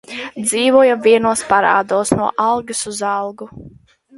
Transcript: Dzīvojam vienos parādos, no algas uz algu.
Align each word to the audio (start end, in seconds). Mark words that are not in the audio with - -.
Dzīvojam 0.45 1.03
vienos 1.03 1.45
parādos, 1.51 2.13
no 2.17 2.33
algas 2.49 2.85
uz 2.95 3.07
algu. 3.15 3.53